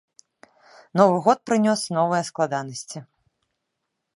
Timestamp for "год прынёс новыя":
1.27-2.23